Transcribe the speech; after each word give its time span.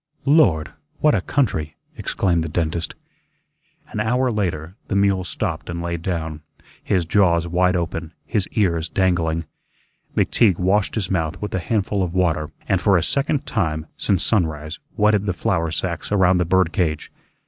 "LORD! 0.25 0.71
what 0.97 1.13
a 1.13 1.21
country!" 1.21 1.75
exclaimed 1.95 2.43
the 2.43 2.49
dentist. 2.49 2.95
An 3.89 3.99
hour 3.99 4.31
later, 4.31 4.73
the 4.87 4.95
mule 4.95 5.23
stopped 5.23 5.69
and 5.69 5.79
lay 5.79 5.95
down, 5.95 6.41
his 6.83 7.05
jaws 7.05 7.47
wide 7.47 7.75
open, 7.75 8.11
his 8.25 8.47
ears 8.53 8.89
dangling. 8.89 9.43
McTeague 10.17 10.57
washed 10.57 10.95
his 10.95 11.11
mouth 11.11 11.39
with 11.39 11.53
a 11.53 11.59
handful 11.59 12.01
of 12.01 12.15
water 12.15 12.49
and 12.67 12.81
for 12.81 12.97
a 12.97 13.03
second 13.03 13.45
time 13.45 13.85
since 13.95 14.23
sunrise 14.23 14.79
wetted 14.97 15.27
the 15.27 15.33
flour 15.33 15.69
sacks 15.69 16.11
around 16.11 16.39
the 16.39 16.45
bird 16.45 16.71
cage. 16.71 17.11